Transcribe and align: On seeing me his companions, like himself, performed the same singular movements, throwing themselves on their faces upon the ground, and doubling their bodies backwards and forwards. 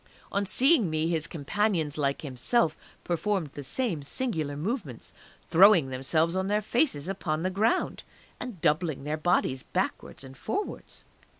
On 0.31 0.47
seeing 0.47 0.89
me 0.89 1.09
his 1.09 1.27
companions, 1.27 1.95
like 1.95 2.23
himself, 2.23 2.75
performed 3.03 3.49
the 3.49 3.61
same 3.61 4.01
singular 4.01 4.57
movements, 4.57 5.13
throwing 5.47 5.89
themselves 5.91 6.35
on 6.35 6.47
their 6.47 6.63
faces 6.63 7.07
upon 7.07 7.43
the 7.43 7.51
ground, 7.51 8.01
and 8.39 8.59
doubling 8.61 9.03
their 9.03 9.15
bodies 9.15 9.61
backwards 9.61 10.23
and 10.23 10.35
forwards. 10.35 11.03